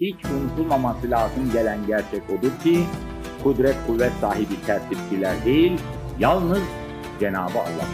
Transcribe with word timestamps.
hiç 0.00 0.16
unutulmaması 0.24 1.10
lazım 1.10 1.52
gelen 1.52 1.86
gerçek 1.86 2.22
odur 2.30 2.62
ki 2.62 2.84
kudret 3.42 3.76
kuvvet 3.86 4.12
sahibi 4.20 4.60
tertipçiler 4.66 5.44
değil, 5.44 5.80
yalnız 6.18 6.62
Cenabı 7.20 7.58
Allah. 7.58 7.86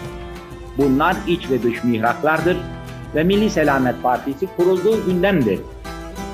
Bunlar 0.78 1.16
iç 1.26 1.50
ve 1.50 1.62
dış 1.62 1.84
mihraklardır 1.84 2.56
ve 3.14 3.24
Milli 3.24 3.50
Selamet 3.50 4.02
Partisi 4.02 4.46
kurulduğu 4.56 5.06
günden 5.06 5.42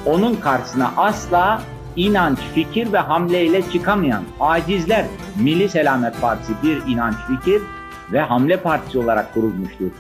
onun 0.06 0.36
karşısına 0.36 0.92
asla 0.96 1.62
inanç, 1.96 2.38
fikir 2.54 2.92
ve 2.92 2.98
hamleyle 2.98 3.70
çıkamayan 3.70 4.22
acizler 4.40 5.04
Milli 5.42 5.68
Selamet 5.68 6.20
Partisi 6.20 6.52
bir 6.62 6.82
inanç, 6.86 7.16
fikir 7.28 7.62
ve 8.12 8.20
hamle 8.20 8.56
partisi 8.56 8.98
olarak 8.98 9.34
kurulmuştur. 9.34 9.90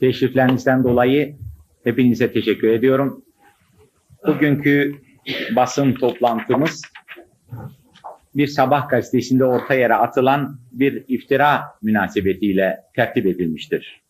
Teşriflerinizden 0.00 0.84
dolayı 0.84 1.36
hepinize 1.84 2.32
teşekkür 2.32 2.68
ediyorum. 2.68 3.24
Bugünkü 4.26 4.94
basın 5.56 5.92
toplantımız 5.92 6.82
bir 8.34 8.46
sabah 8.46 8.88
gazetesinde 8.88 9.44
orta 9.44 9.74
yere 9.74 9.94
atılan 9.94 10.60
bir 10.72 11.04
iftira 11.08 11.62
münasebetiyle 11.82 12.76
tertip 12.94 13.26
edilmiştir. 13.26 14.02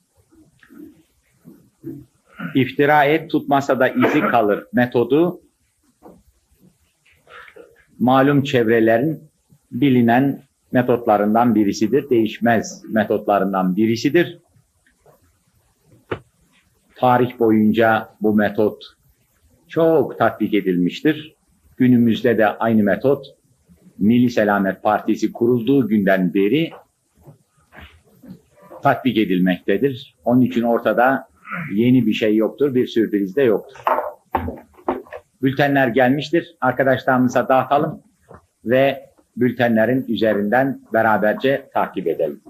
İftira 2.55 3.05
et 3.05 3.31
tutmasa 3.31 3.81
da 3.81 3.89
izi 3.89 4.21
kalır 4.21 4.65
metodu 4.73 5.41
malum 7.99 8.43
çevrelerin 8.43 9.21
bilinen 9.73 10.43
metotlarından 10.73 11.55
birisidir. 11.55 12.11
Değişmez 12.11 12.83
metotlarından 12.89 13.77
birisidir. 13.77 14.39
Tarih 16.97 17.39
boyunca 17.39 18.09
bu 18.21 18.35
metot 18.35 18.85
çok 19.69 20.19
tatbik 20.19 20.55
edilmiştir. 20.55 21.37
Günümüzde 21.77 22.39
de 22.39 22.47
aynı 22.47 22.83
metot 22.83 23.27
Milli 23.99 24.31
Selamet 24.31 24.83
Partisi 24.83 25.33
kurulduğu 25.33 25.89
günden 25.89 26.35
beri 26.35 26.71
tatbik 28.83 29.17
edilmektedir. 29.17 30.17
Onun 30.25 30.41
için 30.41 30.63
ortada 30.63 31.29
yeni 31.75 32.07
bir 32.07 32.13
şey 32.13 32.37
yoktur, 32.37 32.75
bir 32.75 32.87
sürpriz 32.87 33.37
de 33.37 33.43
yoktur. 33.43 33.79
Bültenler 35.43 35.89
gelmiştir. 35.89 36.57
Arkadaşlarımıza 36.61 37.49
dağıtalım 37.49 38.03
ve 38.65 39.11
bültenlerin 39.37 40.05
üzerinden 40.09 40.81
beraberce 40.93 41.71
takip 41.75 42.07
edelim. 42.07 42.41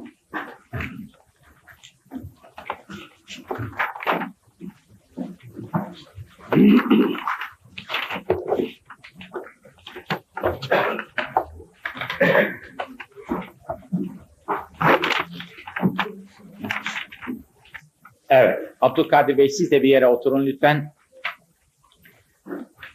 Evet, 18.29 18.59
Abdülkadir 18.81 19.39
Bey 19.39 19.49
siz 19.49 19.71
de 19.71 19.83
bir 19.83 19.89
yere 19.89 20.07
oturun 20.07 20.47
lütfen. 20.47 20.93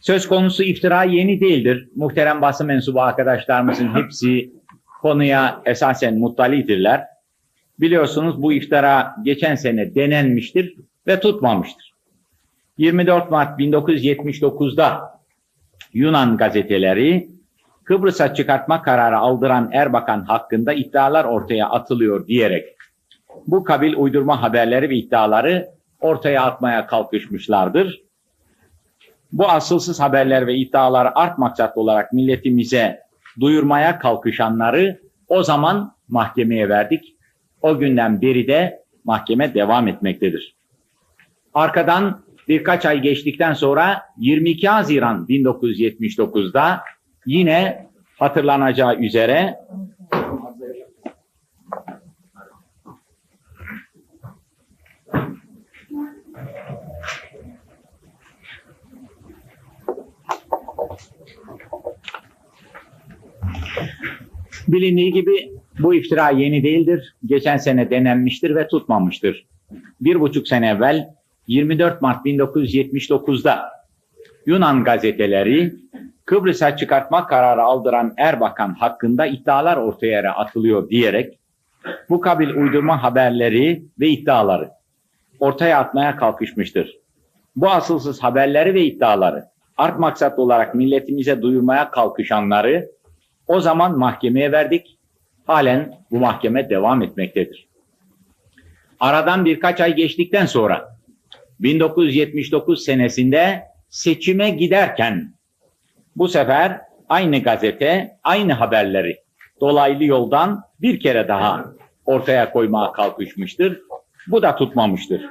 Söz 0.00 0.28
konusu 0.28 0.62
iftira 0.62 1.04
yeni 1.04 1.40
değildir. 1.40 1.88
Muhterem 1.96 2.42
basın 2.42 2.66
mensubu 2.66 3.00
arkadaşlarımızın 3.00 3.94
hepsi 3.94 4.52
konuya 5.02 5.62
esasen 5.64 6.18
muttalidirler. 6.18 7.04
Biliyorsunuz 7.80 8.42
bu 8.42 8.52
iftira 8.52 9.14
geçen 9.24 9.54
sene 9.54 9.94
denenmiştir 9.94 10.74
ve 11.06 11.20
tutmamıştır. 11.20 11.91
24 12.78 13.30
Mart 13.30 13.60
1979'da 13.60 15.12
Yunan 15.92 16.36
gazeteleri 16.36 17.28
Kıbrıs'a 17.84 18.34
çıkartma 18.34 18.82
kararı 18.82 19.18
aldıran 19.18 19.70
Erbakan 19.72 20.24
hakkında 20.24 20.72
iddialar 20.72 21.24
ortaya 21.24 21.68
atılıyor 21.68 22.26
diyerek 22.26 22.76
bu 23.46 23.64
kabil 23.64 23.94
uydurma 23.96 24.42
haberleri 24.42 24.90
ve 24.90 24.96
iddiaları 24.96 25.68
ortaya 26.00 26.42
atmaya 26.42 26.86
kalkışmışlardır. 26.86 28.02
Bu 29.32 29.48
asılsız 29.48 30.00
haberler 30.00 30.46
ve 30.46 30.54
iddiaları 30.54 31.18
art 31.18 31.38
maksatlı 31.38 31.80
olarak 31.80 32.12
milletimize 32.12 33.00
duyurmaya 33.40 33.98
kalkışanları 33.98 35.00
o 35.28 35.42
zaman 35.42 35.94
mahkemeye 36.08 36.68
verdik. 36.68 37.16
O 37.62 37.78
günden 37.78 38.22
beri 38.22 38.46
de 38.46 38.82
mahkeme 39.04 39.54
devam 39.54 39.88
etmektedir. 39.88 40.54
Arkadan 41.54 42.22
birkaç 42.48 42.86
ay 42.86 43.00
geçtikten 43.00 43.52
sonra 43.52 44.02
22 44.18 44.68
Haziran 44.68 45.26
1979'da 45.28 46.80
yine 47.26 47.86
hatırlanacağı 48.18 48.96
üzere 48.96 49.56
Bilindiği 64.68 65.12
gibi 65.12 65.52
bu 65.78 65.94
iftira 65.94 66.30
yeni 66.30 66.62
değildir. 66.62 67.14
Geçen 67.26 67.56
sene 67.56 67.90
denenmiştir 67.90 68.54
ve 68.54 68.68
tutmamıştır. 68.68 69.46
Bir 70.00 70.20
buçuk 70.20 70.48
sene 70.48 70.68
evvel 70.68 71.14
24 71.52 72.02
Mart 72.02 72.26
1979'da 72.26 73.70
Yunan 74.46 74.84
gazeteleri 74.84 75.74
Kıbrıs'a 76.24 76.76
çıkartma 76.76 77.26
kararı 77.26 77.62
aldıran 77.62 78.14
Erbakan 78.16 78.74
hakkında 78.74 79.26
iddialar 79.26 79.76
ortaya 79.76 80.34
atılıyor 80.34 80.88
diyerek 80.88 81.38
bu 82.08 82.20
kabil 82.20 82.50
uydurma 82.50 83.02
haberleri 83.02 83.82
ve 84.00 84.08
iddiaları 84.08 84.70
ortaya 85.40 85.78
atmaya 85.78 86.16
kalkışmıştır. 86.16 86.98
Bu 87.56 87.70
asılsız 87.70 88.22
haberleri 88.22 88.74
ve 88.74 88.84
iddiaları 88.84 89.44
art 89.76 89.98
maksatlı 89.98 90.42
olarak 90.42 90.74
milletimize 90.74 91.42
duyurmaya 91.42 91.90
kalkışanları 91.90 92.88
o 93.46 93.60
zaman 93.60 93.98
mahkemeye 93.98 94.52
verdik. 94.52 94.98
Halen 95.46 95.94
bu 96.10 96.18
mahkeme 96.18 96.70
devam 96.70 97.02
etmektedir. 97.02 97.68
Aradan 99.00 99.44
birkaç 99.44 99.80
ay 99.80 99.94
geçtikten 99.94 100.46
sonra 100.46 100.92
1979 101.62 102.84
senesinde 102.84 103.62
seçime 103.88 104.50
giderken 104.50 105.34
bu 106.16 106.28
sefer 106.28 106.80
aynı 107.08 107.42
gazete 107.42 108.18
aynı 108.24 108.52
haberleri 108.52 109.16
dolaylı 109.60 110.04
yoldan 110.04 110.62
bir 110.80 111.00
kere 111.00 111.28
daha 111.28 111.64
ortaya 112.06 112.52
koymaya 112.52 112.92
kalkışmıştır. 112.92 113.80
Bu 114.26 114.42
da 114.42 114.56
tutmamıştır. 114.56 115.22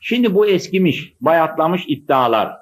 Şimdi 0.00 0.34
bu 0.34 0.46
eskimiş, 0.46 1.12
bayatlamış 1.20 1.84
iddialar 1.86 2.52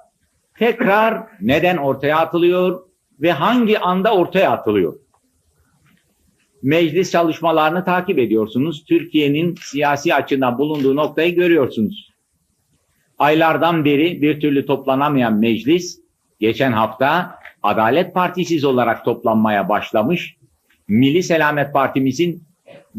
tekrar 0.58 1.22
neden 1.40 1.76
ortaya 1.76 2.18
atılıyor 2.18 2.82
ve 3.20 3.32
hangi 3.32 3.78
anda 3.78 4.14
ortaya 4.14 4.50
atılıyor? 4.50 4.94
Meclis 6.62 7.12
çalışmalarını 7.12 7.84
takip 7.84 8.18
ediyorsunuz. 8.18 8.84
Türkiye'nin 8.84 9.54
siyasi 9.62 10.14
açıdan 10.14 10.58
bulunduğu 10.58 10.96
noktayı 10.96 11.34
görüyorsunuz. 11.34 12.11
Aylardan 13.22 13.84
beri 13.84 14.22
bir 14.22 14.40
türlü 14.40 14.66
toplanamayan 14.66 15.34
meclis 15.34 16.00
geçen 16.40 16.72
hafta 16.72 17.38
Adalet 17.62 18.14
Partisiz 18.14 18.64
olarak 18.64 19.04
toplanmaya 19.04 19.68
başlamış. 19.68 20.36
Milli 20.88 21.22
Selamet 21.22 21.72
Partimizin 21.72 22.42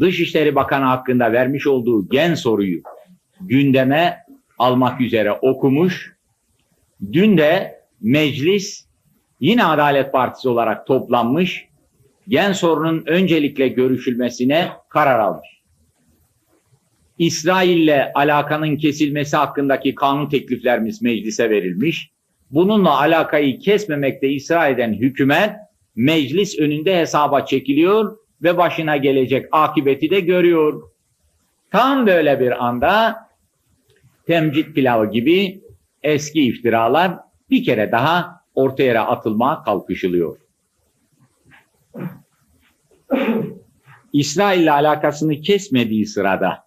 Dışişleri 0.00 0.54
Bakanı 0.54 0.84
hakkında 0.84 1.32
vermiş 1.32 1.66
olduğu 1.66 2.08
gen 2.08 2.34
soruyu 2.34 2.82
gündeme 3.40 4.18
almak 4.58 5.00
üzere 5.00 5.32
okumuş. 5.32 6.16
Dün 7.12 7.38
de 7.38 7.80
meclis 8.00 8.86
yine 9.40 9.64
Adalet 9.64 10.12
Partisi 10.12 10.48
olarak 10.48 10.86
toplanmış. 10.86 11.68
Gen 12.28 12.52
sorunun 12.52 13.02
öncelikle 13.06 13.68
görüşülmesine 13.68 14.68
karar 14.88 15.18
almış. 15.18 15.53
İsrail'le 17.18 18.12
alakanın 18.14 18.76
kesilmesi 18.76 19.36
hakkındaki 19.36 19.94
kanun 19.94 20.28
tekliflerimiz 20.28 21.02
meclise 21.02 21.50
verilmiş. 21.50 22.10
Bununla 22.50 23.00
alakayı 23.00 23.58
kesmemekte 23.58 24.36
ısrar 24.36 24.70
eden 24.70 24.92
hükümet 24.92 25.56
meclis 25.96 26.58
önünde 26.58 26.98
hesaba 26.98 27.46
çekiliyor 27.46 28.16
ve 28.42 28.56
başına 28.58 28.96
gelecek 28.96 29.46
akıbeti 29.52 30.10
de 30.10 30.20
görüyor. 30.20 30.82
Tam 31.70 32.06
böyle 32.06 32.40
bir 32.40 32.64
anda 32.64 33.16
temcit 34.26 34.74
pilavı 34.74 35.10
gibi 35.10 35.60
eski 36.02 36.42
iftiralar 36.46 37.18
bir 37.50 37.64
kere 37.64 37.92
daha 37.92 38.40
orta 38.54 38.82
yere 38.82 39.00
atılmaya 39.00 39.62
kalkışılıyor. 39.62 40.36
İsrail 44.12 44.62
ile 44.62 44.72
alakasını 44.72 45.40
kesmediği 45.40 46.06
sırada 46.06 46.63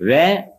ve 0.00 0.50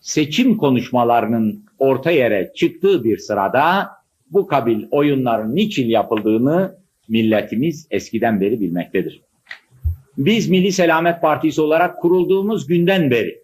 seçim 0.00 0.56
konuşmalarının 0.56 1.64
orta 1.78 2.10
yere 2.10 2.52
çıktığı 2.54 3.04
bir 3.04 3.18
sırada 3.18 3.88
bu 4.30 4.46
kabil 4.46 4.84
oyunların 4.90 5.56
niçin 5.56 5.88
yapıldığını 5.88 6.78
milletimiz 7.08 7.86
eskiden 7.90 8.40
beri 8.40 8.60
bilmektedir. 8.60 9.22
Biz 10.18 10.48
Milli 10.48 10.72
Selamet 10.72 11.20
Partisi 11.20 11.60
olarak 11.60 12.00
kurulduğumuz 12.00 12.66
günden 12.66 13.10
beri 13.10 13.42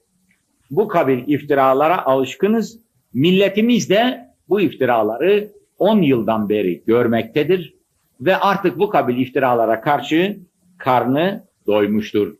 bu 0.70 0.88
kabil 0.88 1.28
iftiralara 1.28 2.04
alışkınız. 2.04 2.78
Milletimiz 3.14 3.90
de 3.90 4.28
bu 4.48 4.60
iftiraları 4.60 5.48
10 5.78 6.02
yıldan 6.02 6.48
beri 6.48 6.82
görmektedir 6.86 7.74
ve 8.20 8.36
artık 8.36 8.78
bu 8.78 8.88
kabil 8.88 9.16
iftiralara 9.16 9.80
karşı 9.80 10.38
karnı 10.78 11.44
doymuştur. 11.66 12.36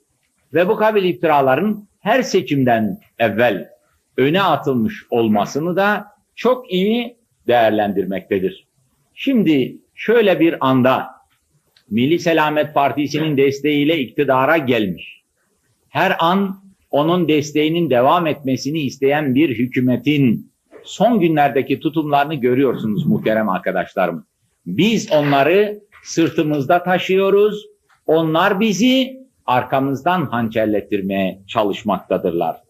Ve 0.55 0.69
bu 0.69 0.77
kabil 0.77 1.05
iftiraların 1.05 1.89
her 2.03 2.23
seçimden 2.23 2.99
evvel 3.19 3.69
öne 4.17 4.43
atılmış 4.43 5.07
olmasını 5.11 5.77
da 5.77 6.07
çok 6.35 6.73
iyi 6.73 7.17
değerlendirmektedir. 7.47 8.67
Şimdi 9.15 9.77
şöyle 9.95 10.41
bir 10.41 10.67
anda 10.67 11.07
Milli 11.91 12.19
Selamet 12.19 12.75
Partisi'nin 12.75 13.37
desteğiyle 13.37 13.99
iktidara 13.99 14.57
gelmiş. 14.57 15.23
Her 15.89 16.17
an 16.19 16.63
onun 16.91 17.29
desteğinin 17.29 17.91
devam 17.91 18.27
etmesini 18.27 18.81
isteyen 18.81 19.35
bir 19.35 19.59
hükümetin 19.59 20.53
son 20.85 21.21
günlerdeki 21.21 21.81
tutumlarını 21.81 22.35
görüyorsunuz 22.35 23.07
muhterem 23.07 23.49
arkadaşlarım. 23.49 24.27
Biz 24.67 25.13
onları 25.13 25.81
sırtımızda 26.05 26.83
taşıyoruz. 26.83 27.67
Onlar 28.07 28.61
bizi 28.61 29.22
arkamızdan 29.47 30.27
hançerlettirmeye 30.27 31.39
çalışmaktadırlar. 31.47 32.63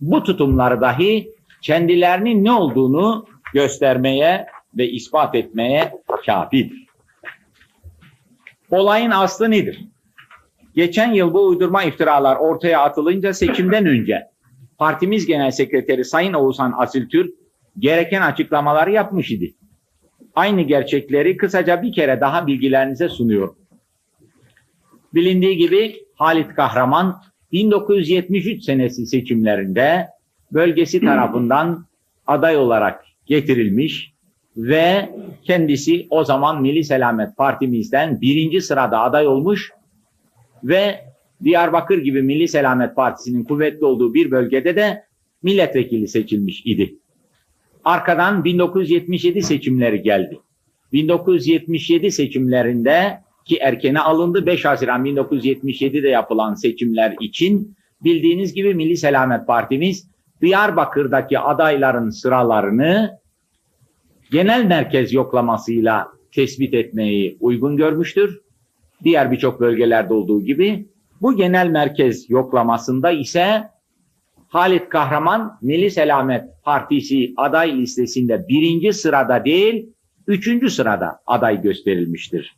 Bu 0.00 0.22
tutumları 0.22 0.80
dahi 0.80 1.28
kendilerinin 1.62 2.44
ne 2.44 2.52
olduğunu 2.52 3.26
göstermeye 3.54 4.46
ve 4.74 4.90
ispat 4.90 5.34
etmeye 5.34 5.92
kafidir. 6.26 6.86
Olayın 8.70 9.10
aslı 9.10 9.50
nedir? 9.50 9.84
Geçen 10.74 11.12
yıl 11.12 11.32
bu 11.32 11.46
uydurma 11.46 11.82
iftiralar 11.82 12.36
ortaya 12.36 12.80
atılınca 12.80 13.32
seçimden 13.32 13.86
önce 13.86 14.26
partimiz 14.78 15.26
genel 15.26 15.50
sekreteri 15.50 16.04
Sayın 16.04 16.32
Oğuzhan 16.32 16.74
Asiltürk 16.76 17.34
gereken 17.78 18.22
açıklamaları 18.22 18.92
yapmış 18.92 19.30
idi. 19.30 19.54
Aynı 20.34 20.62
gerçekleri 20.62 21.36
kısaca 21.36 21.82
bir 21.82 21.92
kere 21.92 22.20
daha 22.20 22.46
bilgilerinize 22.46 23.08
sunuyorum. 23.08 23.56
Bilindiği 25.14 25.56
gibi 25.56 26.05
Halit 26.16 26.54
Kahraman 26.54 27.22
1973 27.52 28.64
senesi 28.64 29.06
seçimlerinde 29.06 30.08
bölgesi 30.52 31.00
tarafından 31.00 31.86
aday 32.26 32.56
olarak 32.56 33.04
getirilmiş 33.26 34.12
ve 34.56 35.10
kendisi 35.42 36.06
o 36.10 36.24
zaman 36.24 36.62
Milli 36.62 36.84
Selamet 36.84 37.36
Partimizden 37.36 38.20
birinci 38.20 38.60
sırada 38.60 39.00
aday 39.00 39.26
olmuş 39.26 39.72
ve 40.64 41.00
Diyarbakır 41.44 41.98
gibi 41.98 42.22
Milli 42.22 42.48
Selamet 42.48 42.96
Partisi'nin 42.96 43.44
kuvvetli 43.44 43.84
olduğu 43.84 44.14
bir 44.14 44.30
bölgede 44.30 44.76
de 44.76 45.04
milletvekili 45.42 46.08
seçilmiş 46.08 46.62
idi. 46.64 46.94
Arkadan 47.84 48.44
1977 48.44 49.42
seçimleri 49.42 50.02
geldi. 50.02 50.38
1977 50.92 52.10
seçimlerinde 52.10 53.20
ki 53.46 53.56
erkene 53.56 54.00
alındı 54.00 54.46
5 54.46 54.64
Haziran 54.64 55.04
1977'de 55.04 56.08
yapılan 56.08 56.54
seçimler 56.54 57.14
için 57.20 57.76
bildiğiniz 58.04 58.54
gibi 58.54 58.74
Milli 58.74 58.96
Selamet 58.96 59.46
Partimiz 59.46 60.10
Diyarbakır'daki 60.40 61.38
adayların 61.38 62.10
sıralarını 62.10 63.18
genel 64.30 64.64
merkez 64.64 65.12
yoklamasıyla 65.12 66.08
tespit 66.32 66.74
etmeyi 66.74 67.36
uygun 67.40 67.76
görmüştür. 67.76 68.40
Diğer 69.04 69.32
birçok 69.32 69.60
bölgelerde 69.60 70.14
olduğu 70.14 70.44
gibi 70.44 70.86
bu 71.20 71.36
genel 71.36 71.66
merkez 71.66 72.30
yoklamasında 72.30 73.10
ise 73.10 73.68
Halit 74.48 74.88
Kahraman 74.88 75.58
Milli 75.62 75.90
Selamet 75.90 76.44
Partisi 76.64 77.32
aday 77.36 77.78
listesinde 77.78 78.48
birinci 78.48 78.92
sırada 78.92 79.44
değil, 79.44 79.86
üçüncü 80.26 80.70
sırada 80.70 81.20
aday 81.26 81.62
gösterilmiştir. 81.62 82.56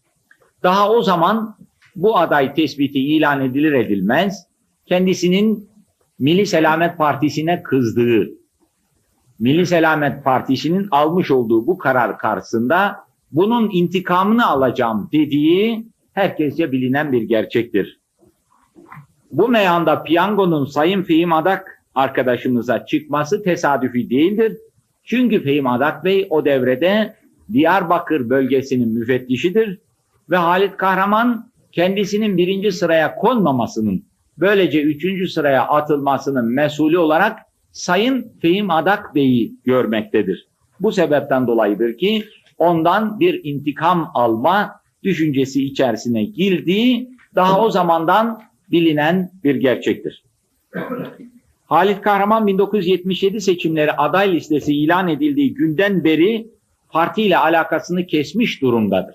Daha 0.63 0.91
o 0.91 1.03
zaman 1.03 1.57
bu 1.97 2.19
aday 2.19 2.55
tespiti 2.55 2.99
ilan 2.99 3.41
edilir 3.41 3.73
edilmez, 3.73 4.47
kendisinin 4.87 5.69
Milli 6.19 6.47
Selamet 6.47 6.99
Partisi'ne 6.99 7.63
kızdığı, 7.63 8.29
Milli 9.39 9.67
Selamet 9.67 10.25
Partisi'nin 10.25 10.89
almış 10.91 11.31
olduğu 11.31 11.67
bu 11.67 11.79
karar 11.79 12.19
karşısında 12.19 12.97
bunun 13.33 13.71
intikamını 13.73 14.47
alacağım 14.47 15.09
dediği 15.13 15.87
herkesce 16.13 16.73
bilinen 16.73 17.13
bir 17.13 17.23
gerçektir. 17.23 18.01
Bu 19.33 19.49
meyanda 19.49 20.03
piyangonun 20.03 20.65
Sayın 20.65 21.03
Fehim 21.03 21.33
Adak 21.33 21.83
arkadaşımıza 21.95 22.87
çıkması 22.87 23.43
tesadüfi 23.43 24.11
değildir. 24.11 24.57
Çünkü 25.05 25.43
Fehim 25.43 25.67
Adak 25.67 26.05
Bey 26.05 26.27
o 26.31 26.45
devrede 26.45 27.17
Diyarbakır 27.53 28.31
bölgesinin 28.31 28.89
müfettişidir 28.89 29.81
ve 30.31 30.37
Halit 30.37 30.77
Kahraman 30.77 31.51
kendisinin 31.73 32.37
birinci 32.37 32.73
sıraya 32.73 33.15
konmamasının 33.15 34.05
böylece 34.39 34.83
üçüncü 34.83 35.29
sıraya 35.29 35.67
atılmasının 35.69 36.45
mesulü 36.45 36.99
olarak 36.99 37.39
Sayın 37.73 38.33
Fehim 38.43 38.71
Adak 38.71 39.15
Bey'i 39.15 39.53
görmektedir. 39.65 40.47
Bu 40.81 40.93
sebepten 40.93 41.47
dolayıdır 41.47 41.99
ki 41.99 42.25
ondan 42.59 43.21
bir 43.21 43.41
intikam 43.45 44.11
alma 44.15 44.81
düşüncesi 45.03 45.65
içerisine 45.65 46.25
girdiği 46.25 47.11
daha 47.35 47.61
o 47.61 47.71
zamandan 47.71 48.43
bilinen 48.71 49.31
bir 49.45 49.55
gerçektir. 49.55 50.23
Halit 51.67 52.01
Kahraman 52.01 52.47
1977 52.47 53.41
seçimleri 53.41 53.93
aday 53.93 54.33
listesi 54.33 54.75
ilan 54.75 55.09
edildiği 55.09 55.55
günden 55.55 56.05
beri 56.05 56.47
partiyle 56.89 57.39
alakasını 57.39 58.07
kesmiş 58.07 58.63
durumdadır. 58.63 59.15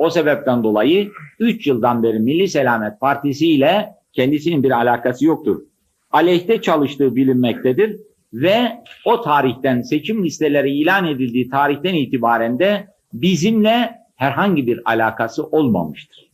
O 0.00 0.10
sebepten 0.10 0.64
dolayı 0.64 1.12
3 1.38 1.66
yıldan 1.66 2.02
beri 2.02 2.18
Milli 2.18 2.48
Selamet 2.48 3.00
Partisi 3.00 3.48
ile 3.48 3.88
kendisinin 4.12 4.62
bir 4.62 4.70
alakası 4.70 5.24
yoktur. 5.24 5.62
Aleyhte 6.10 6.62
çalıştığı 6.62 7.16
bilinmektedir 7.16 8.00
ve 8.32 8.82
o 9.04 9.20
tarihten 9.20 9.82
seçim 9.82 10.24
listeleri 10.24 10.70
ilan 10.70 11.06
edildiği 11.06 11.48
tarihten 11.48 11.94
itibaren 11.94 12.58
de 12.58 12.86
bizimle 13.12 13.94
herhangi 14.16 14.66
bir 14.66 14.80
alakası 14.84 15.46
olmamıştır. 15.46 16.30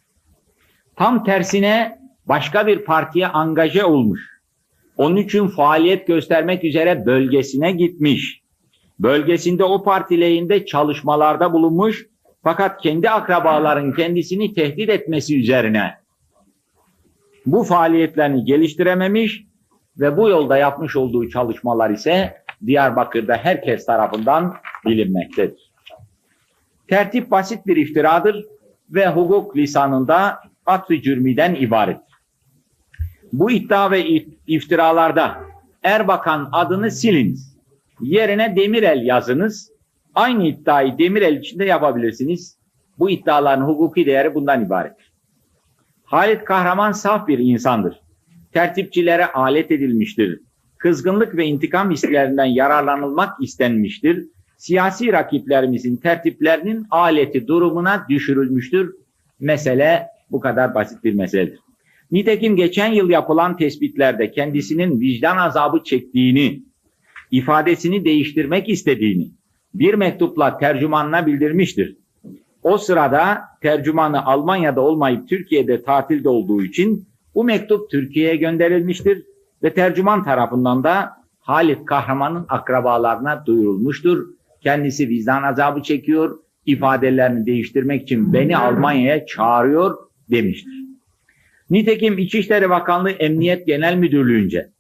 Tam 0.97 1.25
tersine 1.25 1.99
başka 2.27 2.67
bir 2.67 2.85
partiye 2.85 3.27
angaje 3.27 3.85
olmuş. 3.85 4.21
Onun 4.97 5.17
için 5.17 5.49
faaliyet 5.49 6.07
göstermek 6.07 6.65
üzere 6.65 7.07
bölgesine 7.07 7.73
gitmiş. 7.73 8.41
Bölgesinde 8.99 9.65
o 9.65 9.83
partileyinde 9.83 10.67
çalışmalarda 10.67 11.53
bulunmuş 11.53 12.07
fakat 12.47 12.81
kendi 12.83 13.11
akrabaların 13.11 13.93
kendisini 13.93 14.55
tehdit 14.55 14.91
etmesi 14.91 15.41
üzerine 15.41 15.95
bu 17.47 17.63
faaliyetlerini 17.63 18.45
geliştirememiş 18.45 19.45
ve 20.01 20.17
bu 20.17 20.29
yolda 20.29 20.57
yapmış 20.57 20.97
olduğu 20.97 21.29
çalışmalar 21.29 21.91
ise 21.91 22.43
Diyarbakır'da 22.67 23.37
herkes 23.37 23.87
tarafından 23.87 24.55
bilinmektedir. 24.85 25.73
Tertip 26.89 27.31
basit 27.31 27.67
bir 27.67 27.77
iftiradır 27.77 28.45
ve 28.91 29.09
hukuk 29.09 29.57
lisanında 29.57 30.39
atfı 30.67 31.03
cürmiden 31.03 31.55
ibaret. 31.55 32.01
Bu 33.33 33.51
iddia 33.51 33.91
ve 33.91 34.05
iftiralarda 34.47 35.41
Erbakan 35.83 36.49
adını 36.53 36.91
siliniz. 36.91 37.57
Yerine 38.01 38.57
Demirel 38.57 39.07
yazınız. 39.07 39.76
Aynı 40.17 40.47
iddiayı 40.47 40.99
Demirel 40.99 41.37
içinde 41.37 41.65
yapabilirsiniz. 41.65 42.59
Bu 42.99 43.11
iddiaların 43.11 43.63
hukuki 43.63 44.07
değeri 44.07 44.35
bundan 44.35 44.65
ibaret. 44.65 44.97
Halit 46.05 46.45
Kahraman 46.45 46.93
saf 46.93 47.29
bir 47.29 47.39
insandır. 47.39 48.01
Tertipçilere 48.53 49.27
alet 49.27 49.71
edilmiştir. 49.71 50.41
Kızgınlık 50.79 51.37
ve 51.37 51.47
intikam 51.47 51.91
hislerinden 51.91 52.45
yararlanılmak 52.45 53.43
istenmiştir. 53.43 54.27
Siyasi 54.57 55.13
rakiplerimizin 55.13 55.97
tertiplerinin 55.97 56.87
aleti 56.91 57.47
durumuna 57.47 58.07
düşürülmüştür. 58.09 58.95
Mesele 59.41 60.07
bu 60.31 60.41
kadar 60.41 60.75
basit 60.75 61.05
bir 61.05 61.15
meseledir. 61.15 61.59
Nitekim 62.11 62.57
geçen 62.57 62.93
yıl 62.93 63.11
yapılan 63.11 63.57
tespitlerde 63.57 64.31
kendisinin 64.31 65.01
vicdan 65.01 65.37
azabı 65.37 65.85
çektiğini, 65.85 66.63
ifadesini 67.31 68.05
değiştirmek 68.05 68.69
istediğini 68.69 69.31
bir 69.79 69.95
mektupla 69.95 70.59
tercümanına 70.59 71.27
bildirmiştir. 71.27 71.97
O 72.63 72.79
sırada 72.79 73.41
tercümanı 73.63 74.27
Almanya'da 74.27 74.81
olmayıp 74.81 75.29
Türkiye'de 75.29 75.83
tatilde 75.83 76.29
olduğu 76.29 76.63
için 76.63 77.09
bu 77.35 77.45
mektup 77.45 77.91
Türkiye'ye 77.91 78.37
gönderilmiştir 78.37 79.23
ve 79.63 79.75
tercüman 79.75 80.25
tarafından 80.25 80.85
da 80.85 81.13
Halit 81.41 81.85
Kahraman'ın 81.85 82.47
akrabalarına 82.49 83.47
duyurulmuştur. 83.47 84.27
Kendisi 84.61 85.09
vicdan 85.09 85.43
azabı 85.43 85.83
çekiyor, 85.83 86.39
ifadelerini 86.67 87.47
değiştirmek 87.47 88.03
için 88.03 88.33
beni 88.33 88.57
Almanya'ya 88.57 89.27
çağırıyor 89.27 89.97
demiştir. 90.31 90.73
Nitekim 91.71 92.19
İçişleri 92.19 92.71
Bakanlığı 92.71 93.11
Emniyet 93.11 93.67
Genel 93.67 93.97
Müdürlüğü'nce 93.97 94.71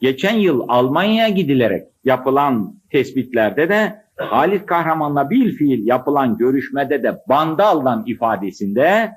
geçen 0.00 0.34
yıl 0.34 0.64
Almanya'ya 0.68 1.28
gidilerek 1.28 1.82
yapılan 2.04 2.74
tespitlerde 2.90 3.68
de 3.68 4.05
Halit 4.16 4.66
Kahraman'la 4.66 5.30
bir 5.30 5.52
fiil 5.52 5.86
yapılan 5.86 6.36
görüşmede 6.36 7.02
de 7.02 7.18
banda 7.28 7.66
alınan 7.66 8.04
ifadesinde 8.06 9.12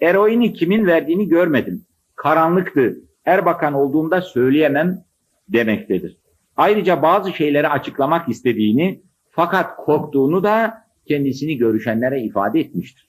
eroini 0.00 0.52
kimin 0.52 0.86
verdiğini 0.86 1.28
görmedim. 1.28 1.84
Karanlıktı. 2.14 2.96
Erbakan 3.24 3.74
olduğunda 3.74 4.20
söyleyemem 4.20 5.04
demektedir. 5.48 6.16
Ayrıca 6.56 7.02
bazı 7.02 7.32
şeyleri 7.32 7.68
açıklamak 7.68 8.28
istediğini 8.28 9.02
fakat 9.30 9.76
korktuğunu 9.76 10.44
da 10.44 10.74
kendisini 11.08 11.56
görüşenlere 11.56 12.22
ifade 12.22 12.60
etmiştir. 12.60 13.08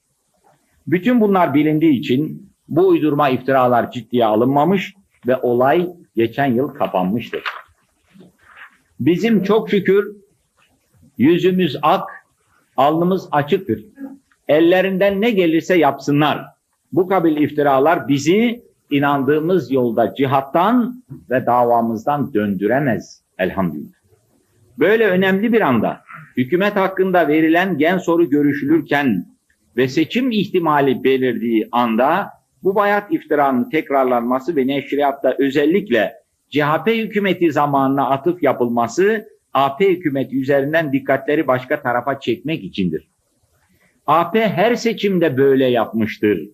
Bütün 0.88 1.22
bunlar 1.22 1.54
bilindiği 1.54 2.00
için 2.00 2.52
bu 2.68 2.88
uydurma 2.88 3.30
iftiralar 3.30 3.92
ciddiye 3.92 4.26
alınmamış 4.26 4.96
ve 5.28 5.38
olay 5.38 5.90
geçen 6.16 6.46
yıl 6.46 6.68
kapanmıştır. 6.68 7.44
Bizim 9.00 9.44
çok 9.44 9.70
şükür 9.70 10.16
yüzümüz 11.18 11.78
ak, 11.82 12.10
alnımız 12.78 13.28
açıktır. 13.32 13.86
Ellerinden 14.48 15.22
ne 15.22 15.32
gelirse 15.32 15.78
yapsınlar. 15.78 16.46
Bu 16.92 17.08
kabil 17.08 17.38
iftiralar 17.38 18.08
bizi 18.08 18.62
inandığımız 18.92 19.72
yolda 19.72 20.16
cihattan 20.16 21.04
ve 21.30 21.46
davamızdan 21.46 22.34
döndüremez 22.34 23.24
elhamdülillah. 23.38 23.98
Böyle 24.80 25.08
önemli 25.08 25.54
bir 25.54 25.62
anda 25.62 26.02
hükümet 26.38 26.76
hakkında 26.76 27.28
verilen 27.28 27.78
gen 27.78 27.98
soru 27.98 28.30
görüşülürken 28.30 29.26
ve 29.78 29.88
seçim 29.88 30.32
ihtimali 30.32 31.04
belirdiği 31.04 31.68
anda 31.72 32.30
bu 32.64 32.76
bayat 32.76 33.14
iftiranın 33.14 33.70
tekrarlanması 33.70 34.56
ve 34.56 34.68
neşriyatta 34.68 35.36
özellikle 35.40 36.14
CHP 36.50 36.88
hükümeti 36.88 37.52
zamanına 37.52 38.10
atıf 38.10 38.44
yapılması 38.44 39.28
AP 39.58 39.80
hükümeti 39.82 40.40
üzerinden 40.40 40.94
dikkatleri 40.94 41.48
başka 41.48 41.82
tarafa 41.82 42.20
çekmek 42.20 42.64
içindir. 42.64 43.08
AP 44.08 44.36
her 44.36 44.76
seçimde 44.76 45.38
böyle 45.38 45.66
yapmıştır. 45.66 46.50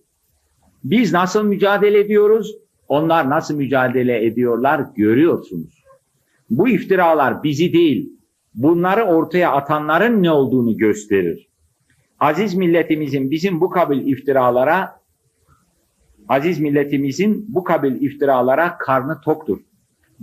Biz 0.84 1.12
nasıl 1.12 1.44
mücadele 1.44 2.00
ediyoruz? 2.00 2.54
Onlar 2.88 3.30
nasıl 3.30 3.56
mücadele 3.56 4.26
ediyorlar 4.26 4.84
görüyorsunuz. 4.96 5.84
Bu 6.50 6.68
iftiralar 6.68 7.42
bizi 7.42 7.72
değil, 7.72 8.12
bunları 8.54 9.02
ortaya 9.02 9.52
atanların 9.52 10.22
ne 10.22 10.30
olduğunu 10.30 10.76
gösterir. 10.76 11.48
Aziz 12.20 12.54
milletimizin 12.54 13.30
bizim 13.30 13.60
bu 13.60 13.70
kabil 13.70 14.06
iftiralara 14.06 15.00
aziz 16.28 16.60
milletimizin 16.60 17.46
bu 17.48 17.64
kabil 17.64 18.02
iftiralara 18.02 18.78
karnı 18.78 19.20
toktur. 19.20 19.60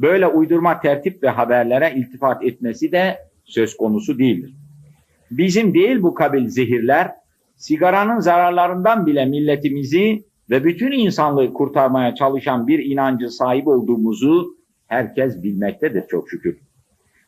Böyle 0.02 0.28
uydurma 0.28 0.80
tertip 0.80 1.24
ve 1.24 1.30
haberlere 1.30 1.94
iltifat 1.96 2.44
etmesi 2.44 2.92
de 2.92 3.18
söz 3.46 3.78
konusu 3.78 4.20
değildir. 4.20 4.54
Bizim 5.32 5.74
değil 5.74 6.02
bu 6.02 6.14
kabil 6.14 6.48
zehirler, 6.48 7.12
sigaranın 7.56 8.20
zararlarından 8.20 9.06
bile 9.06 9.26
milletimizi 9.26 10.24
ve 10.50 10.64
bütün 10.64 10.92
insanlığı 10.92 11.54
kurtarmaya 11.54 12.16
çalışan 12.16 12.68
bir 12.68 12.80
inancı 12.80 13.30
sahip 13.30 13.68
olduğumuzu 13.68 14.56
herkes 14.88 15.44
bilmektedir 15.44 16.04
çok 16.08 16.30
şükür. 16.30 16.58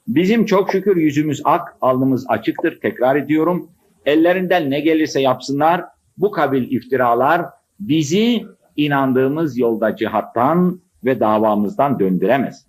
Bizim 0.07 0.45
çok 0.45 0.71
şükür 0.71 0.97
yüzümüz 0.97 1.41
ak, 1.43 1.77
alnımız 1.81 2.25
açıktır. 2.29 2.79
Tekrar 2.81 3.15
ediyorum. 3.15 3.69
Ellerinden 4.05 4.71
ne 4.71 4.79
gelirse 4.79 5.21
yapsınlar. 5.21 5.83
Bu 6.17 6.31
kabil 6.31 6.71
iftiralar 6.71 7.45
bizi 7.79 8.45
inandığımız 8.75 9.57
yolda 9.57 9.95
cihattan 9.95 10.82
ve 11.05 11.19
davamızdan 11.19 11.99
döndüremez. 11.99 12.65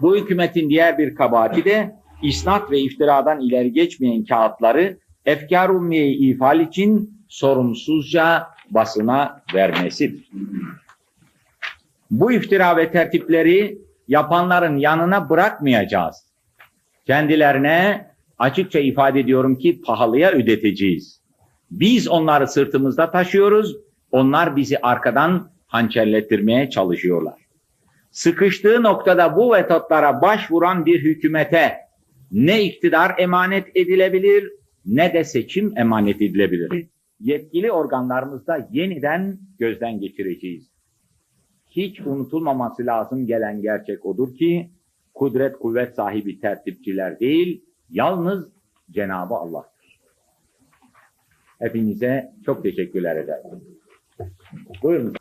Bu 0.00 0.16
hükümetin 0.16 0.70
diğer 0.70 0.98
bir 0.98 1.14
kabahati 1.14 1.64
de 1.64 1.96
isnat 2.22 2.70
ve 2.70 2.80
iftiradan 2.80 3.40
ileri 3.40 3.72
geçmeyen 3.72 4.24
kağıtları 4.24 4.98
efkar 5.24 5.68
ummiyeyi 5.68 6.34
ifal 6.34 6.60
için 6.60 7.20
sorumsuzca 7.28 8.46
basına 8.70 9.42
vermesidir. 9.54 10.30
Bu 12.10 12.32
iftira 12.32 12.76
ve 12.76 12.92
tertipleri 12.92 13.78
yapanların 14.08 14.76
yanına 14.76 15.30
bırakmayacağız. 15.30 16.26
Kendilerine 17.06 18.06
açıkça 18.38 18.78
ifade 18.78 19.20
ediyorum 19.20 19.56
ki 19.56 19.82
pahalıya 19.82 20.30
ödeteceğiz. 20.30 21.20
Biz 21.70 22.08
onları 22.08 22.48
sırtımızda 22.48 23.10
taşıyoruz, 23.10 23.76
onlar 24.12 24.56
bizi 24.56 24.78
arkadan 24.78 25.50
hançerlettirmeye 25.76 26.70
çalışıyorlar. 26.70 27.46
Sıkıştığı 28.10 28.82
noktada 28.82 29.36
bu 29.36 29.50
metotlara 29.50 30.22
başvuran 30.22 30.86
bir 30.86 31.02
hükümete 31.02 31.76
ne 32.32 32.64
iktidar 32.64 33.14
emanet 33.18 33.76
edilebilir 33.76 34.52
ne 34.86 35.12
de 35.12 35.24
seçim 35.24 35.78
emanet 35.78 36.22
edilebilir. 36.22 36.88
Yetkili 37.20 37.72
organlarımızda 37.72 38.68
yeniden 38.72 39.38
gözden 39.58 40.00
geçireceğiz. 40.00 40.70
Hiç 41.70 42.00
unutulmaması 42.00 42.86
lazım 42.86 43.26
gelen 43.26 43.62
gerçek 43.62 44.06
odur 44.06 44.34
ki 44.34 44.70
kudret 45.14 45.58
kuvvet 45.58 45.94
sahibi 45.94 46.40
tertipçiler 46.40 47.20
değil, 47.20 47.64
yalnız 47.90 48.48
Cenabı 48.90 49.34
Allah'tır. 49.34 50.00
Hepinize 51.58 52.32
çok 52.46 52.62
teşekkürler 52.62 53.16
ederim. 53.16 53.64
Buyurun. 54.82 55.14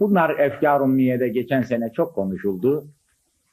Bunlar 0.00 0.38
efkar 0.38 0.80
ummiyede 0.80 1.28
geçen 1.28 1.62
sene 1.62 1.92
çok 1.92 2.14
konuşuldu. 2.14 2.84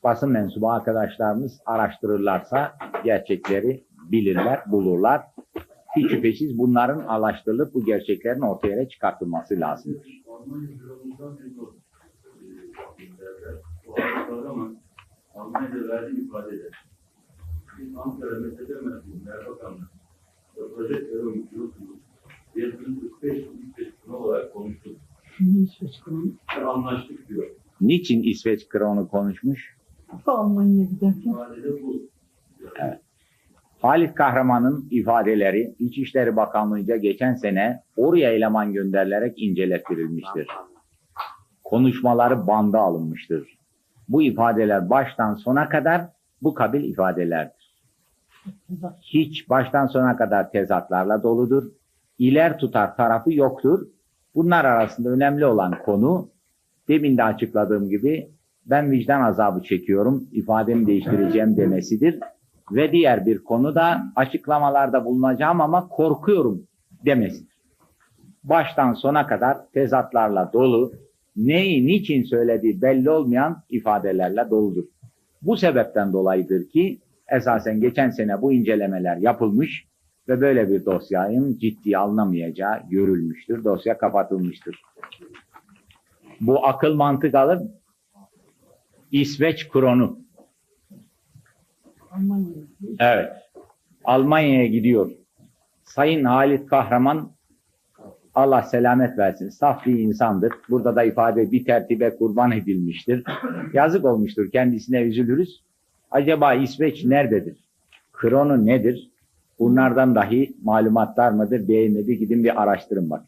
Basın 0.04 0.32
mensubu 0.32 0.72
arkadaşlarımız 0.72 1.62
araştırırlarsa 1.66 2.78
gerçekleri 3.04 3.84
bilirler, 4.12 4.60
bulurlar. 4.72 5.22
Hiç 5.96 6.12
şüphesiz 6.12 6.58
bunların 6.58 7.00
araştırılıp 7.00 7.74
bu 7.74 7.86
gerçeklerin 7.86 8.42
ortaya 8.42 8.90
çıkartılması 8.90 9.60
lazımdır. 9.60 10.24
Almanya'da 15.36 15.88
verdiği 15.88 16.26
ifadede 16.26 16.70
Ankara 17.96 18.40
Mesele 18.40 18.82
Merkezi'nde 18.82 19.30
Erbakan'la 19.30 19.90
proje 20.76 21.08
terörümcülük 21.08 21.74
745 22.56 23.46
bin 24.08 24.14
olarak 24.14 24.54
konuştuk 24.54 24.98
ve 26.58 26.66
anlaştık 26.66 27.30
diyor. 27.30 27.46
Niçin 27.82 28.24
İsveç 28.24 28.70
kronu 28.70 29.08
konuşmuş? 29.08 29.78
Almanya'ya 30.26 30.86
giderken 30.86 31.32
İfadede 31.32 31.84
bu. 31.84 32.02
Halit 33.82 34.16
Kahraman'ın 34.16 34.88
ifadeleri 34.92 35.76
İçişleri 35.80 36.36
Bakanlığı'nca 36.36 36.98
geçen 36.98 37.36
sene 37.36 37.84
oraya 37.98 38.32
eleman 38.32 38.74
gönderilerek 38.74 39.42
incelettirilmiştir. 39.42 40.48
Konuşmaları 41.64 42.48
banda 42.48 42.80
alınmıştır. 42.80 43.58
Bu 44.10 44.22
ifadeler 44.22 44.90
baştan 44.90 45.36
sona 45.36 45.70
kadar 45.70 46.02
bu 46.42 46.54
kabil 46.54 46.84
ifadelerdir. 46.84 47.74
Hiç 49.02 49.50
baştan 49.50 49.88
sona 49.88 50.18
kadar 50.18 50.52
tezatlarla 50.52 51.24
doludur. 51.24 51.72
İler 52.24 52.58
tutar 52.58 52.96
tarafı 52.96 53.34
yoktur. 53.34 53.88
Bunlar 54.36 54.66
arasında 54.66 55.10
önemli 55.10 55.46
olan 55.46 55.76
konu 55.86 56.30
demin 56.88 57.18
de 57.18 57.24
açıkladığım 57.24 57.90
gibi 57.90 58.30
ben 58.66 58.92
vicdan 58.92 59.22
azabı 59.22 59.64
çekiyorum, 59.64 60.28
ifademi 60.32 60.88
değiştireceğim 60.88 61.58
demesidir. 61.58 62.20
Ve 62.72 62.92
diğer 62.92 63.26
bir 63.26 63.44
konu 63.44 63.76
da 63.76 64.02
açıklamalarda 64.16 65.06
bulunacağım 65.06 65.62
ama 65.62 65.88
korkuyorum 65.88 66.68
demesidir. 67.06 67.56
Baştan 68.44 68.94
sona 68.94 69.28
kadar 69.28 69.58
tezatlarla 69.74 70.50
dolu, 70.54 70.94
neyi 71.36 71.88
niçin 71.88 72.24
söylediği 72.24 72.82
belli 72.82 73.10
olmayan 73.10 73.64
ifadelerle 73.70 74.50
doludur. 74.50 74.86
Bu 75.42 75.58
sebepten 75.58 76.14
dolayıdır 76.14 76.70
ki 76.70 77.00
esasen 77.32 77.82
geçen 77.82 78.10
sene 78.10 78.42
bu 78.42 78.54
incelemeler 78.54 79.18
yapılmış 79.18 79.93
ve 80.28 80.42
böyle 80.42 80.70
bir 80.70 80.86
dosyanın 80.86 81.58
ciddiye 81.58 81.98
alınamayacağı 81.98 82.90
görülmüştür. 82.90 83.64
Dosya 83.64 83.98
kapatılmıştır. 83.98 84.82
Bu 86.42 86.66
akıl 86.66 86.94
mantık 86.94 87.36
alır? 87.36 87.60
İsveç 89.12 89.70
kronu. 89.70 90.20
Evet. 93.00 93.32
Almanya'ya 94.04 94.66
gidiyor. 94.66 95.12
Sayın 95.84 96.24
Halit 96.24 96.70
Kahraman 96.70 97.32
Allah 98.36 98.62
selamet 98.62 99.18
versin. 99.18 99.50
Saf 99.50 99.86
bir 99.86 100.00
insandır. 100.00 100.54
Burada 100.70 100.96
da 100.96 101.04
ifade 101.04 101.52
bir 101.52 101.66
tertibe 101.66 102.16
kurban 102.16 102.52
edilmiştir. 102.52 103.24
Yazık 103.74 104.06
olmuştur. 104.06 104.52
Kendisine 104.52 105.02
üzülürüz. 105.02 105.64
Acaba 106.12 106.54
İsveç 106.54 107.06
nerededir? 107.06 107.58
Kronu 108.14 108.66
nedir? 108.66 109.13
Bunlardan 109.60 110.16
dahi 110.16 110.54
malumatlar 110.64 111.32
mıdır 111.32 111.68
değil 111.68 111.90
midir? 111.90 112.14
Gidin 112.14 112.44
bir 112.44 112.62
araştırın 112.62 113.10
bak. 113.10 113.24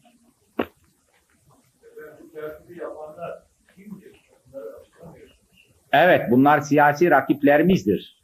Evet 5.92 6.22
bunlar 6.30 6.60
siyasi 6.60 7.10
rakiplerimizdir. 7.10 8.22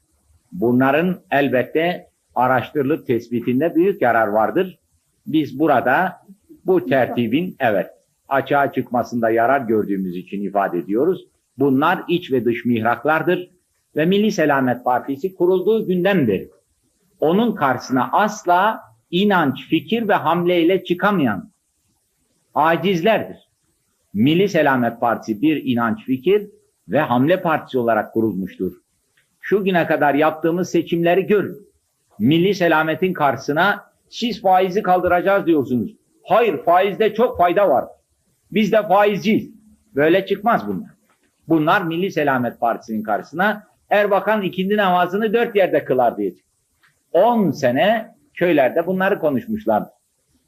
Bunların 0.53 1.21
elbette 1.31 2.09
araştırılıp 2.35 3.07
tespitinde 3.07 3.75
büyük 3.75 4.03
yarar 4.03 4.27
vardır. 4.27 4.79
Biz 5.27 5.59
burada 5.59 6.13
bu 6.67 6.87
tertibin 6.87 7.57
evet 7.59 7.87
açığa 8.29 8.73
çıkmasında 8.73 9.31
yarar 9.31 9.61
gördüğümüz 9.61 10.17
için 10.17 10.43
ifade 10.43 10.79
ediyoruz. 10.79 11.27
Bunlar 11.59 12.05
iç 12.09 12.33
ve 12.33 12.45
dış 12.45 12.65
mihraklardır 12.65 13.51
ve 13.97 14.05
Milli 14.07 14.33
Selamet 14.33 14.85
Partisi 14.85 15.35
kurulduğu 15.35 15.87
günden 15.87 16.29
beri 16.29 16.51
onun 17.23 17.55
karşısına 17.55 18.09
asla 18.13 18.81
inanç, 19.11 19.69
fikir 19.69 20.09
ve 20.09 20.15
hamleyle 20.15 20.85
çıkamayan 20.85 21.51
acizlerdir. 22.55 23.49
Milli 24.15 24.49
Selamet 24.49 25.01
Partisi 25.01 25.43
bir 25.43 25.63
inanç, 25.65 26.05
fikir 26.05 26.51
ve 26.89 27.01
hamle 27.01 27.43
partisi 27.43 27.79
olarak 27.79 28.13
kurulmuştur. 28.13 28.73
Şu 29.41 29.65
güne 29.65 29.87
kadar 29.87 30.15
yaptığımız 30.15 30.71
seçimleri 30.71 31.27
görün. 31.27 31.69
Milli 32.19 32.55
selametin 32.55 33.13
karşısına 33.13 33.85
siz 34.09 34.43
faizi 34.43 34.83
kaldıracağız 34.83 35.47
diyorsunuz. 35.47 35.91
Hayır 36.23 36.63
faizde 36.65 37.15
çok 37.15 37.39
fayda 37.39 37.69
var. 37.69 37.85
Biz 38.53 38.73
de 38.73 38.89
faizciyiz. 38.89 39.51
Böyle 39.95 40.27
çıkmaz 40.27 40.69
bunlar. 40.69 40.91
Bunlar 41.49 41.83
Milli 41.83 42.11
Selamet 42.11 42.61
Partisi'nin 42.61 43.03
karşısına 43.03 43.67
Erbakan 43.91 44.43
ikindi 44.43 44.77
namazını 44.77 45.33
dört 45.33 45.57
yerde 45.57 45.85
kılar 45.85 46.17
diye. 46.17 46.33
10 47.13 47.51
sene 47.51 48.15
köylerde 48.35 48.87
bunları 48.87 49.19
konuşmuşlar. 49.19 49.85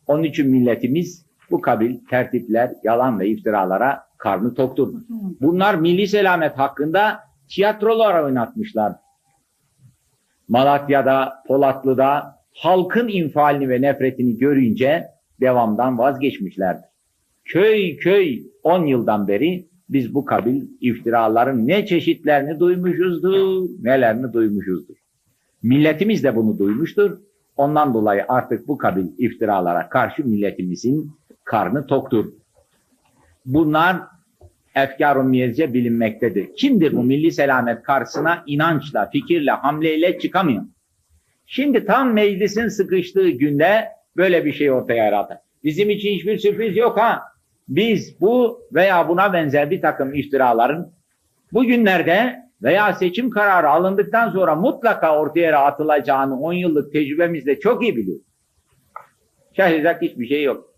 Onun 0.07 0.23
için 0.23 0.51
milletimiz 0.51 1.27
bu 1.51 1.61
kabil 1.61 1.99
tertipler, 2.11 2.73
yalan 2.85 3.21
ve 3.21 3.29
iftiralara 3.29 4.03
karnı 4.19 4.55
toktur. 4.55 4.95
Bunlar 5.41 5.75
milli 5.75 6.09
selamet 6.09 6.59
hakkında 6.59 7.21
tiyatrolar 7.49 8.23
oynatmışlar. 8.23 8.93
Malatya'da, 10.49 11.33
Polatlı'da 11.47 12.41
halkın 12.55 13.09
infialini 13.09 13.69
ve 13.69 13.83
nefretini 13.83 14.39
görünce 14.39 15.05
devamdan 15.41 15.99
vazgeçmişlerdir. 15.99 16.85
Köy 17.45 17.97
köy 17.97 18.43
10 18.63 18.87
yıldan 18.87 19.29
beri 19.29 19.69
biz 19.89 20.15
bu 20.15 20.25
kabil 20.25 20.63
iftiraların 20.81 21.67
ne 21.67 21.87
çeşitlerini 21.87 22.61
duymuşuzdur, 22.61 23.69
nelerini 23.83 24.33
duymuşuzdur. 24.33 25.04
Milletimiz 25.65 26.25
de 26.25 26.37
bunu 26.37 26.59
duymuştur. 26.59 27.19
Ondan 27.57 27.95
dolayı 27.95 28.25
artık 28.29 28.69
bu 28.69 28.79
kabil 28.79 29.07
iftiralara 29.19 29.89
karşı 29.89 30.29
milletimizin 30.29 31.13
karnı 31.45 31.87
toktur. 31.87 32.33
Bunlar 33.47 33.97
efkar-ı 34.75 35.25
miyezce 35.25 35.75
bilinmektedir. 35.75 36.57
Kimdir 36.57 36.97
bu 36.97 37.03
milli 37.03 37.33
selamet 37.33 37.83
karşısına 37.83 38.43
inançla, 38.47 39.11
fikirle, 39.11 39.51
hamleyle 39.51 40.19
çıkamıyor? 40.19 40.63
Şimdi 41.47 41.85
tam 41.85 42.13
meclisin 42.13 42.69
sıkıştığı 42.69 43.29
günde 43.29 43.89
böyle 44.17 44.45
bir 44.45 44.53
şey 44.53 44.71
ortaya 44.71 45.05
yarattı. 45.05 45.41
Bizim 45.65 45.91
için 45.91 46.11
hiçbir 46.11 46.39
sürpriz 46.39 46.77
yok 46.77 46.99
ha. 46.99 47.23
Biz 47.69 48.21
bu 48.21 48.61
veya 48.75 49.09
buna 49.09 49.33
benzer 49.33 49.71
bir 49.71 49.81
takım 49.81 50.15
iftiraların 50.15 50.93
bugünlerde 51.53 52.44
veya 52.65 52.95
seçim 52.95 53.31
kararı 53.31 53.71
alındıktan 53.71 54.31
sonra 54.31 54.55
mutlaka 54.55 55.19
ortaya 55.19 55.59
atılacağını 55.59 56.41
10 56.41 56.53
yıllık 56.53 56.93
tecrübemizde 56.93 57.61
çok 57.61 57.83
iyi 57.83 57.97
biliyoruz. 57.97 58.27
Şaşıracak 59.57 60.03
hiçbir 60.03 60.27
şey 60.27 60.43
yok. 60.43 60.71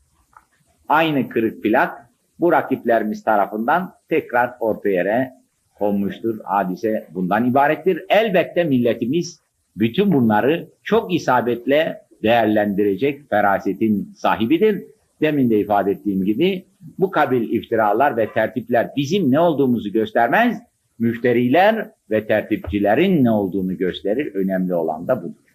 Aynı 0.89 1.29
kırık 1.29 1.63
plak 1.63 2.11
bu 2.41 2.53
rakiplerimiz 2.53 3.25
tarafından 3.25 3.93
tekrar 4.09 4.51
ortaya 4.61 5.33
konmuştur. 5.79 6.39
Hadise 6.45 7.07
bundan 7.15 7.45
ibarettir. 7.45 8.05
Elbette 8.09 8.65
milletimiz 8.65 9.41
bütün 9.77 10.13
bunları 10.13 10.69
çok 10.83 11.15
isabetle 11.15 12.01
değerlendirecek 12.23 13.31
ferasetin 13.31 14.13
sahibidir. 14.17 14.85
Demin 15.21 15.51
de 15.51 15.61
ifade 15.61 15.91
ettiğim 15.91 16.25
gibi 16.25 16.65
bu 16.99 17.11
kabil 17.11 17.51
iftiralar 17.51 18.17
ve 18.17 18.33
tertipler 18.33 18.91
bizim 18.97 19.31
ne 19.31 19.41
olduğumuzu 19.41 19.93
göstermez, 19.93 20.63
müşteriler 20.99 21.91
ve 22.11 22.27
tertipçilerin 22.27 23.25
ne 23.25 23.31
olduğunu 23.31 23.77
gösterir. 23.77 24.35
Önemli 24.35 24.75
olan 24.75 25.09
da 25.09 25.23
budur. 25.23 25.47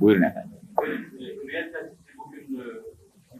Buyurun 0.00 0.22
efendim. 0.22 0.50
Bugün 2.18 2.60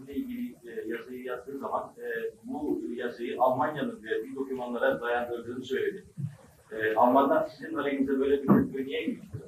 e, 0.09 0.15
ilgili 0.15 0.53
e, 0.53 0.89
yazıyı 0.89 1.25
yazdığı 1.25 1.59
zaman 1.59 1.93
e, 1.99 2.07
bu 2.45 2.83
yazıyı 2.97 3.37
Almanya'nın 3.41 4.03
verdiği 4.03 4.35
dokümanlara 4.35 5.01
dayandırdığını 5.01 5.65
söyledi. 5.65 6.05
Almanlar 6.97 7.49
sizin 7.49 7.75
aleyhinize 7.75 8.19
böyle 8.19 8.43
bir 8.43 8.47
tepki 8.47 8.87
niye 8.87 9.05
gitmiştir? 9.05 9.41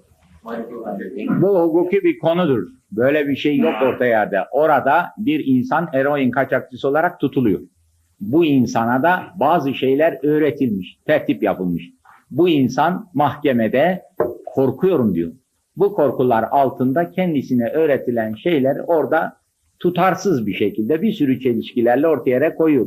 Bu 1.40 1.60
hukuki 1.60 2.04
bir 2.04 2.18
konudur. 2.18 2.68
Böyle 2.92 3.28
bir 3.28 3.36
şey 3.36 3.56
yok 3.56 3.74
orta 3.82 4.06
yerde. 4.06 4.38
Orada 4.52 5.06
bir 5.18 5.46
insan 5.46 5.88
eroin 5.92 6.30
kaçakçısı 6.30 6.88
olarak 6.88 7.20
tutuluyor. 7.20 7.60
Bu 8.20 8.44
insana 8.44 9.02
da 9.02 9.22
bazı 9.36 9.74
şeyler 9.74 10.18
öğretilmiş, 10.22 10.98
tertip 11.06 11.42
yapılmış. 11.42 11.90
Bu 12.30 12.48
insan 12.48 13.08
mahkemede 13.14 14.02
korkuyorum 14.46 15.14
diyor. 15.14 15.32
Bu 15.76 15.94
korkular 15.94 16.44
altında 16.50 17.10
kendisine 17.10 17.68
öğretilen 17.68 18.34
şeyler 18.34 18.76
orada 18.86 19.36
tutarsız 19.78 20.46
bir 20.46 20.54
şekilde 20.54 21.02
bir 21.02 21.12
sürü 21.12 21.40
çelişkilerle 21.40 22.08
ortaya 22.08 22.54
koyuyor. 22.54 22.86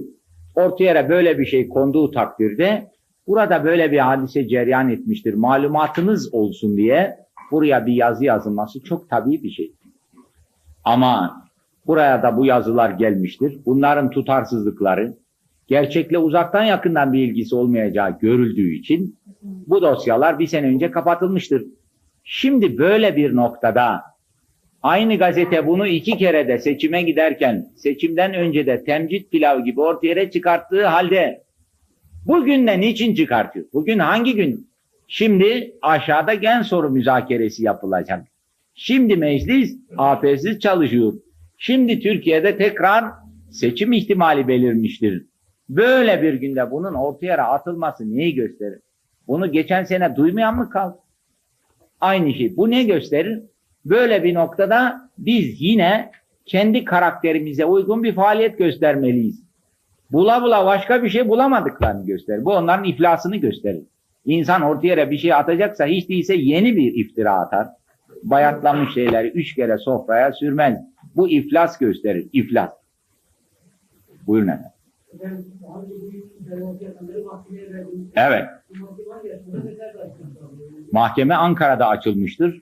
Ortaya 0.56 1.10
böyle 1.10 1.39
bir 1.39 1.46
şey 1.46 1.69
konduğu 1.69 2.12
takdirde 2.12 2.91
burada 3.28 3.63
böyle 3.63 3.91
bir 3.91 4.00
hadise 4.00 4.48
cereyan 4.48 4.89
etmiştir. 4.89 5.34
Malumatınız 5.34 6.34
olsun 6.34 6.78
diye 6.78 7.17
buraya 7.52 7.86
bir 7.86 7.93
yazı 7.93 8.26
yazılması 8.26 8.84
çok 8.84 9.10
tabii 9.10 9.43
bir 9.43 9.50
şey. 9.50 9.74
Ama 10.84 11.41
buraya 11.88 12.24
da 12.24 12.38
bu 12.38 12.46
yazılar 12.46 12.89
gelmiştir. 12.89 13.60
Bunların 13.65 14.10
tutarsızlıkları, 14.10 15.13
gerçekle 15.67 16.17
uzaktan 16.17 16.63
yakından 16.63 17.13
bir 17.13 17.19
ilgisi 17.19 17.56
olmayacağı 17.56 18.19
görüldüğü 18.19 18.73
için 18.73 19.19
bu 19.41 19.82
dosyalar 19.82 20.39
bir 20.39 20.47
sene 20.47 20.67
önce 20.67 20.91
kapatılmıştır. 20.91 21.65
Şimdi 22.23 22.78
böyle 22.78 23.15
bir 23.15 23.36
noktada 23.36 24.02
aynı 24.82 25.15
gazete 25.15 25.67
bunu 25.67 25.88
iki 25.88 26.17
kere 26.17 26.47
de 26.47 26.60
seçime 26.60 27.02
giderken 27.02 27.67
seçimden 27.76 28.34
önce 28.34 28.65
de 28.65 28.84
temcit 28.84 29.32
pilav 29.32 29.63
gibi 29.63 29.82
ortaya 29.82 30.32
çıkarttığı 30.32 30.86
halde 30.86 31.43
bugün 32.28 32.67
de 32.67 32.80
niçin 32.80 33.15
çıkartıyor? 33.15 33.65
Bugün 33.73 33.99
hangi 33.99 34.36
gün? 34.36 34.67
Şimdi 35.08 35.76
aşağıda 35.82 36.34
gen 36.34 36.62
soru 36.62 36.89
müzakeresi 36.89 37.63
yapılacak. 37.63 38.28
Şimdi 38.76 39.15
meclis 39.15 39.78
AP'siz 39.97 40.60
çalışıyor. 40.60 41.13
Şimdi 41.58 41.99
Türkiye'de 41.99 42.58
tekrar 42.58 43.06
seçim 43.52 43.93
ihtimali 43.93 44.47
belirmiştir. 44.47 45.26
Böyle 45.69 46.21
bir 46.21 46.34
günde 46.34 46.71
bunun 46.71 46.93
ortaya 46.93 47.47
atılması 47.47 48.12
neyi 48.12 48.36
gösterir? 48.36 48.80
Bunu 49.28 49.52
geçen 49.52 49.84
sene 49.84 50.15
duymayan 50.15 50.56
mı 50.56 50.69
kaldı? 50.69 50.97
Aynı 52.02 52.34
şey. 52.34 52.58
Bu 52.58 52.69
ne 52.69 52.84
gösterir? 52.84 53.43
Böyle 53.86 54.23
bir 54.23 54.34
noktada 54.34 55.10
biz 55.17 55.62
yine 55.62 56.12
kendi 56.45 56.86
karakterimize 56.86 57.65
uygun 57.65 58.04
bir 58.04 58.15
faaliyet 58.15 58.58
göstermeliyiz. 58.58 59.43
Bula 60.12 60.41
bula 60.43 60.65
başka 60.65 61.04
bir 61.04 61.10
şey 61.10 61.30
bulamadıklarını 61.30 62.06
gösterir. 62.06 62.45
Bu 62.45 62.54
onların 62.54 62.86
iflasını 62.86 63.36
gösterir. 63.38 63.84
İnsan 64.26 64.62
ortaya 64.62 65.12
bir 65.12 65.17
şey 65.17 65.34
atacaksa 65.34 65.86
hiç 65.86 66.10
değilse 66.10 66.36
yeni 66.36 66.76
bir 66.76 66.93
iftira 66.93 67.34
atar. 67.34 67.67
Bayatlamış 68.23 68.93
şeyleri 68.93 69.28
üç 69.28 69.56
kere 69.56 69.78
sofraya 69.78 70.34
sürmez. 70.34 70.78
Bu 71.15 71.30
iflas 71.30 71.78
gösterir. 71.78 72.28
İflas. 72.34 72.69
Buyurun 74.28 74.47
efendim. 74.47 74.69
Evet. 78.15 78.45
Mahkeme 80.91 81.36
Ankara'da 81.36 81.88
açılmıştır. 81.88 82.62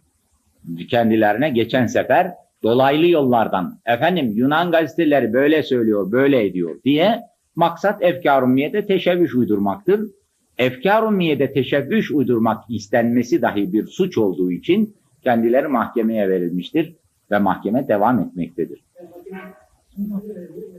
Kendilerine 0.90 1.50
geçen 1.50 1.86
sefer 1.86 2.32
dolaylı 2.64 3.08
yollardan 3.08 3.80
efendim 3.86 4.32
Yunan 4.36 4.72
gazeteleri 4.72 5.34
böyle 5.34 5.64
söylüyor, 5.64 6.12
böyle 6.12 6.46
ediyor 6.46 6.84
diye 6.84 7.22
maksat 7.56 8.04
efkar 8.04 8.42
ummiyede 8.42 8.86
teşebbüs 8.86 9.36
uydurmaktır. 9.36 10.10
Efkar 10.58 11.04
ummiyede 11.04 11.54
teşebbüs 11.54 12.12
uydurmak 12.12 12.64
istenmesi 12.70 13.42
dahi 13.42 13.74
bir 13.74 13.88
suç 13.88 14.18
olduğu 14.18 14.52
için 14.52 14.96
kendileri 15.24 15.68
mahkemeye 15.68 16.30
verilmiştir 16.30 16.96
ve 17.32 17.38
mahkeme 17.40 17.88
devam 17.88 18.20
etmektedir. 18.20 18.84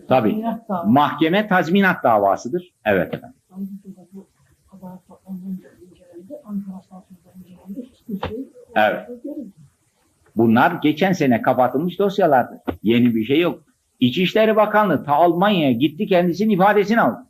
Tabii. 0.08 0.44
Mahkeme 0.86 1.48
tazminat 1.48 2.04
davasıdır. 2.04 2.74
Evet 2.84 3.14
efendim. 3.14 3.36
Evet. 8.76 9.08
Bunlar 10.36 10.72
geçen 10.82 11.12
sene 11.12 11.42
kapatılmış 11.42 11.98
dosyalardır. 11.98 12.58
Yeni 12.82 13.14
bir 13.14 13.24
şey 13.24 13.40
yok. 13.40 13.62
İçişleri 14.00 14.56
Bakanlığı 14.56 15.04
ta 15.04 15.12
Almanya'ya 15.12 15.72
gitti 15.72 16.06
kendisinin 16.06 16.50
ifadesini 16.50 17.00
aldı. 17.00 17.26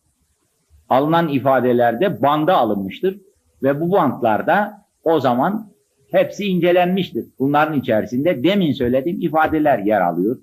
Alınan 0.88 1.28
ifadelerde 1.28 2.22
banda 2.22 2.56
alınmıştır 2.56 3.20
ve 3.62 3.80
bu 3.80 3.92
bantlarda 3.92 4.86
o 5.04 5.20
zaman 5.20 5.72
hepsi 6.10 6.44
incelenmiştir. 6.44 7.24
Bunların 7.38 7.78
içerisinde 7.80 8.44
demin 8.44 8.72
söylediğim 8.72 9.20
ifadeler 9.20 9.78
yer 9.78 10.00
alıyor 10.00 10.38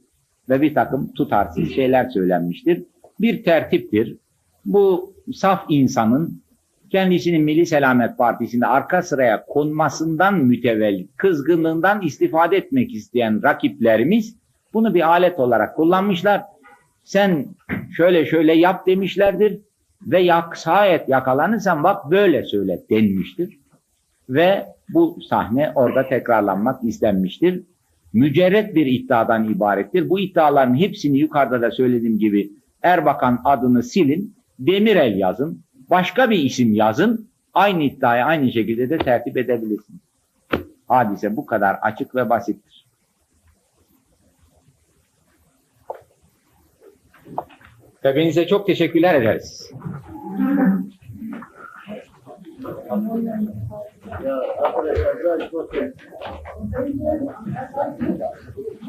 ve 0.49 0.61
bir 0.61 0.73
takım 0.73 1.13
tutarsız 1.13 1.71
şeyler 1.71 2.09
söylenmiştir. 2.09 2.83
Bir 3.21 3.43
tertiptir. 3.43 4.17
Bu 4.65 5.13
saf 5.33 5.65
insanın 5.69 6.41
kendisinin 6.89 7.43
Milli 7.43 7.65
Selamet 7.65 8.17
Partisi'nde 8.17 8.67
arka 8.67 9.01
sıraya 9.01 9.45
konmasından 9.45 10.39
mütevellit, 10.39 11.17
kızgınlığından 11.17 12.01
istifade 12.01 12.57
etmek 12.57 12.93
isteyen 12.93 13.43
rakiplerimiz 13.43 14.35
bunu 14.73 14.93
bir 14.93 15.09
alet 15.09 15.39
olarak 15.39 15.75
kullanmışlar. 15.75 16.41
Sen 17.03 17.45
şöyle 17.97 18.25
şöyle 18.25 18.53
yap 18.53 18.87
demişlerdir 18.87 19.59
ve 20.01 20.21
yak, 20.21 20.57
şayet 20.57 21.09
yakalanırsan 21.09 21.83
bak 21.83 22.11
böyle 22.11 22.43
söyle 22.45 22.79
denmiştir. 22.89 23.59
Ve 24.29 24.65
bu 24.89 25.17
sahne 25.29 25.71
orada 25.75 26.07
tekrarlanmak 26.09 26.83
istenmiştir. 26.83 27.63
Mücerret 28.13 28.75
bir 28.75 28.85
iddiadan 28.85 29.49
ibarettir. 29.49 30.09
Bu 30.09 30.19
iddiaların 30.19 30.75
hepsini 30.75 31.17
yukarıda 31.17 31.61
da 31.61 31.71
söylediğim 31.71 32.19
gibi 32.19 32.51
Erbakan 32.81 33.41
adını 33.45 33.83
silin, 33.83 34.35
Demirel 34.59 35.17
yazın, 35.17 35.63
başka 35.89 36.29
bir 36.29 36.37
isim 36.37 36.73
yazın, 36.73 37.27
aynı 37.53 37.83
iddiayı 37.83 38.25
aynı 38.25 38.51
şekilde 38.51 38.89
de 38.89 38.97
tertip 38.97 39.37
edebilirsiniz. 39.37 39.99
Hadise 40.87 41.35
bu 41.35 41.45
kadar 41.45 41.75
açık 41.81 42.15
ve 42.15 42.29
basittir. 42.29 42.85
Hepinize 48.01 48.47
çok 48.47 48.67
teşekkürler 48.67 49.15
ederiz. 49.15 49.71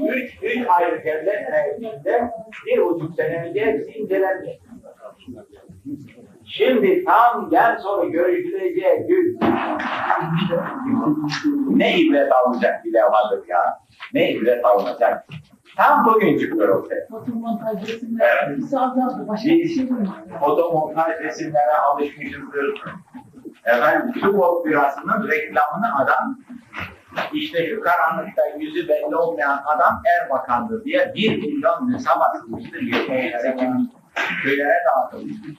Üç, 0.09 0.39
üç 0.43 0.67
ayrı 0.69 1.05
devlet 1.05 1.51
meclisinde 1.51 2.31
bir 2.67 2.81
buçuk 2.83 3.15
sene 3.15 3.49
önce 3.49 3.67
hepsi 3.67 3.91
incelenmiş. 3.91 4.51
Şimdi 6.45 7.05
tam 7.05 7.51
gel 7.51 7.79
soru 7.79 8.11
görüşüleceği 8.11 9.07
gün 9.09 9.39
ne 11.79 11.99
ibret 12.01 12.33
alınacak 12.33 12.85
bile 12.85 13.03
vardır 13.03 13.45
ya. 13.49 13.79
Ne 14.15 14.33
ibret 14.33 14.65
alınacak. 14.65 15.27
Tam 15.77 16.05
bugün 16.05 16.39
çıkıyor 16.39 16.69
ortaya. 16.69 17.07
Fotomontaj 17.11 17.89
resimler 17.89 18.57
Biz 18.57 18.71
şey 19.43 19.89
fotomontaj 20.41 21.21
resimlere 21.21 21.73
alışmışızdır. 21.73 22.83
Efendim 23.65 24.15
su 24.21 24.63
birasının 24.65 25.29
reklamını 25.29 25.99
adam 25.99 26.39
işte 27.33 27.71
şu 27.71 27.81
karanlıkta 27.81 28.43
yüzü 28.59 28.89
belli 28.89 29.17
olmayan 29.17 29.63
adam 29.67 30.03
Erbakan'dır 30.21 30.85
diye 30.85 31.13
bir 31.15 31.39
milyon 31.39 31.95
hesap 31.95 32.23
atılmıştır. 32.23 32.81
Seçim, 33.43 33.91
köylere 34.43 34.79
dağıtılmıştır. 34.87 35.57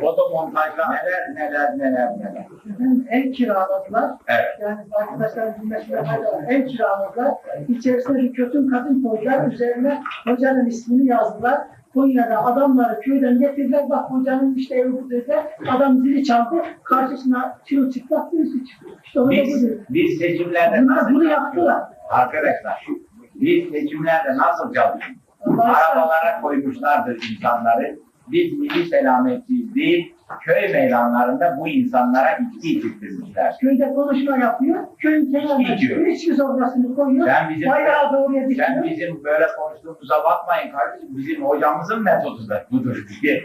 Fotomontajla 0.00 0.90
neler 0.90 1.34
neler 1.34 1.78
neler 1.78 2.08
neler. 2.18 2.46
Efendim, 2.74 3.06
ev 3.10 3.32
kiraladılar. 3.32 4.10
Evet. 4.28 4.48
Yani 4.60 4.80
arkadaşlar 4.92 5.46
var. 5.46 6.48
Ev 6.48 6.66
kiraladılar. 6.66 7.34
İçerisine 7.68 8.18
bir 8.18 8.32
kötü 8.32 8.70
kadın 8.70 9.02
koydular. 9.02 9.52
Üzerine 9.52 10.02
hocanın 10.24 10.66
ismini 10.66 11.06
yazdılar. 11.06 11.60
Konya'da 11.94 12.44
adamları 12.44 13.00
köyden 13.00 13.38
getirdiler. 13.38 13.90
Bak 13.90 14.10
hocanın 14.10 14.54
işte 14.54 14.74
evi 14.74 14.92
bu 14.92 15.10
dediler. 15.10 15.44
Adam 15.76 15.96
zili 15.98 16.24
çaldı. 16.24 16.56
Karşısına 16.84 17.58
çırılçıplak 17.64 18.32
birisi 18.32 18.64
çıktı. 18.66 18.86
İşte 19.04 19.20
orada 19.20 19.30
Biz, 19.32 19.64
budur. 19.64 19.76
biz 19.90 20.18
seçimlerde 20.18 20.82
Bunlar 20.82 20.96
nasıl 20.96 21.14
bunu 21.14 21.24
yaptılar. 21.24 21.82
Arkadaşlar 22.10 22.86
biz 23.34 23.70
seçimlerde 23.70 24.36
nasıl 24.36 24.74
çalıştık? 24.74 25.16
Arabalara 25.58 26.40
koymuşlardır 26.42 27.30
insanları. 27.32 27.98
Biz 28.32 28.58
milli 28.58 28.86
selametçiyiz 28.86 29.74
değil, 29.74 30.14
köy 30.44 30.72
meydanlarında 30.72 31.56
bu 31.58 31.68
insanlara 31.68 32.38
içki 32.56 32.78
içirtmişler. 32.78 33.54
Köyde 33.60 33.94
konuşma 33.94 34.38
yapıyor. 34.38 34.84
Köyün 34.98 35.32
kenarına 35.32 35.76
çıkıyor. 35.76 36.06
İçki 36.06 36.34
sofrasını 36.34 36.94
koyuyor. 36.94 37.26
Sen 37.26 37.50
bizim, 37.50 37.68
Bayrağı 37.70 38.12
doğruya 38.12 38.40
sen 38.42 38.50
dikiyor. 38.50 38.84
bizim 38.84 39.24
böyle 39.24 39.46
konuştuğumuza 39.58 40.24
bakmayın 40.24 40.72
kardeşim. 40.72 41.08
Bizim 41.16 41.44
hocamızın 41.44 42.02
metodu 42.02 42.48
da 42.48 42.66
budur 42.70 43.06
diye. 43.22 43.42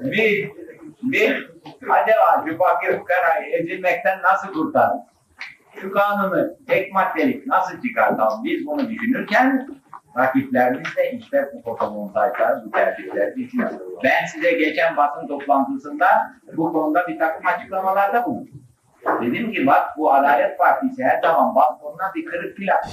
biz, 0.00 0.48
biz 1.02 1.32
acaba 1.82 2.44
şu 2.46 2.58
fakir 2.58 2.98
fukarayı 2.98 3.52
ezilmekten 3.54 4.22
nasıl 4.22 4.52
kurtarırız? 4.52 5.02
Şu 5.80 5.92
kanunu 5.92 6.46
tek 6.68 6.92
maddelik 6.92 7.46
nasıl 7.46 7.82
çıkartalım? 7.82 8.44
Biz 8.44 8.66
bunu 8.66 8.88
düşünürken 8.88 9.66
rakiplerimiz 10.16 10.96
de 10.96 11.12
işte 11.12 11.50
bu 11.54 11.62
fotomontajlar, 11.62 12.64
bu 12.64 12.70
tercihler 12.70 13.36
düşünüyor. 13.36 13.70
Ben 14.04 14.26
size 14.26 14.52
geçen 14.52 14.96
basın 14.96 15.26
toplantısında 15.26 16.06
bu 16.56 16.72
konuda 16.72 17.06
bir 17.08 17.18
takım 17.18 17.46
açıklamalarda 17.46 18.26
bulundum. 18.26 18.62
Dedim 19.22 19.52
ki 19.52 19.66
bak 19.66 19.98
bu 19.98 20.12
Adalet 20.12 20.58
Partisi 20.58 21.04
her 21.04 21.20
zaman 21.22 21.54
balkonuna 21.54 22.12
bir 22.14 22.24
kırık 22.24 22.56
plak. 22.56 22.84